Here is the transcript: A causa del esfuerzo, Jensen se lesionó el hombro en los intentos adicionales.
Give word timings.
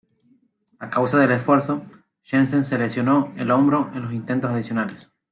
A 0.79 0.89
causa 0.89 1.19
del 1.19 1.29
esfuerzo, 1.29 1.85
Jensen 2.23 2.63
se 2.65 2.79
lesionó 2.79 3.31
el 3.37 3.51
hombro 3.51 3.91
en 3.93 4.01
los 4.01 4.11
intentos 4.13 4.49
adicionales. 4.49 5.11